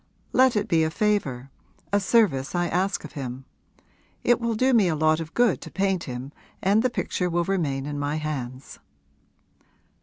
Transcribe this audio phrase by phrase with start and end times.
[0.33, 1.51] Let it be a favour,
[1.93, 3.45] a service I ask of him.
[4.23, 7.43] It will do me a lot of good to paint him and the picture will
[7.43, 8.79] remain in my hands.'